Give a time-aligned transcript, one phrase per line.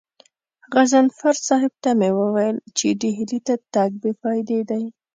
[0.73, 4.83] غضنفر صاحب ته مې وويل چې ډهلي ته تګ بې فايدې دی.